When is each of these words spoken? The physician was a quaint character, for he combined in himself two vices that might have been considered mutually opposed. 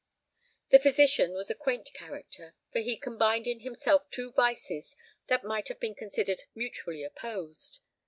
The 0.71 0.79
physician 0.79 1.31
was 1.33 1.51
a 1.51 1.53
quaint 1.53 1.93
character, 1.93 2.55
for 2.71 2.79
he 2.79 2.97
combined 2.97 3.45
in 3.45 3.59
himself 3.59 4.09
two 4.09 4.31
vices 4.31 4.95
that 5.27 5.43
might 5.43 5.67
have 5.67 5.79
been 5.79 5.93
considered 5.93 6.41
mutually 6.55 7.03
opposed. 7.03 7.81